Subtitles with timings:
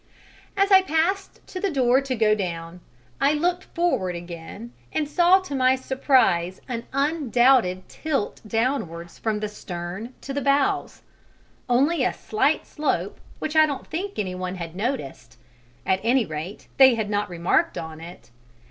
[0.57, 2.79] As I passed to the door to go down,
[3.21, 9.47] I looked forward again and saw to my surprise an undoubted tilt downwards from the
[9.47, 11.03] stern to the bows:
[11.69, 15.37] only a slight slope, which I don't think any one had noticed,
[15.85, 18.31] at any rate, they had not remarked on it.